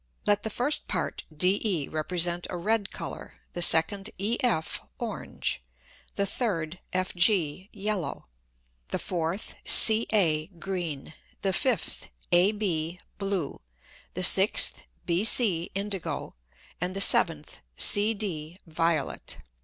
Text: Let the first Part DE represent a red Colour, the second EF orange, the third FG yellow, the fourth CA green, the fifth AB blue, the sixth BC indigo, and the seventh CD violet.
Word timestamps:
Let 0.25 0.41
the 0.41 0.49
first 0.49 0.87
Part 0.87 1.25
DE 1.31 1.87
represent 1.87 2.47
a 2.49 2.57
red 2.57 2.89
Colour, 2.89 3.35
the 3.53 3.61
second 3.61 4.09
EF 4.17 4.81
orange, 4.97 5.61
the 6.15 6.25
third 6.25 6.79
FG 6.91 7.69
yellow, 7.71 8.25
the 8.87 8.97
fourth 8.97 9.53
CA 9.63 10.47
green, 10.57 11.13
the 11.43 11.53
fifth 11.53 12.09
AB 12.31 12.99
blue, 13.19 13.61
the 14.15 14.23
sixth 14.23 14.81
BC 15.07 15.69
indigo, 15.75 16.33
and 16.81 16.95
the 16.95 16.99
seventh 16.99 17.59
CD 17.77 18.57
violet. 18.65 19.37